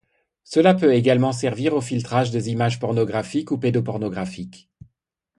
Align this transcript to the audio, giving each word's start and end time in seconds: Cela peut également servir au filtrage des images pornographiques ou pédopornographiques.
Cela 0.43 0.73
peut 0.73 0.95
également 0.95 1.31
servir 1.31 1.75
au 1.75 1.79
filtrage 1.79 2.31
des 2.31 2.49
images 2.49 2.79
pornographiques 2.79 3.51
ou 3.51 3.59
pédopornographiques. 3.59 4.67